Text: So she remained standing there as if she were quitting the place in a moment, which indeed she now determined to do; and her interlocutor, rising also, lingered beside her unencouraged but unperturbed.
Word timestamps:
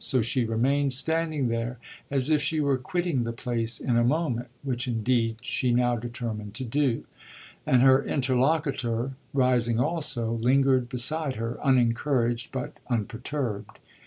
So 0.03 0.23
she 0.23 0.45
remained 0.45 0.93
standing 0.93 1.47
there 1.49 1.77
as 2.09 2.31
if 2.31 2.41
she 2.41 2.59
were 2.59 2.79
quitting 2.79 3.23
the 3.23 3.31
place 3.31 3.79
in 3.79 3.97
a 3.97 4.03
moment, 4.03 4.47
which 4.63 4.87
indeed 4.87 5.35
she 5.43 5.71
now 5.71 5.95
determined 5.95 6.55
to 6.55 6.63
do; 6.63 7.03
and 7.67 7.83
her 7.83 8.03
interlocutor, 8.03 9.11
rising 9.31 9.79
also, 9.79 10.31
lingered 10.31 10.89
beside 10.89 11.35
her 11.35 11.59
unencouraged 11.63 12.51
but 12.51 12.77
unperturbed. 12.89 13.77